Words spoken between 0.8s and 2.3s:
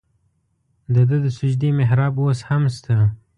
د ده د سجدې محراب